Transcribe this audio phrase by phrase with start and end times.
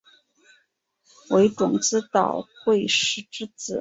[1.29, 3.69] 为种子岛惠时之子。